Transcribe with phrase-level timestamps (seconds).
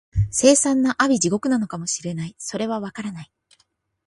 [0.31, 3.31] 凄惨な阿鼻地獄なのかも知れない、それは、わからない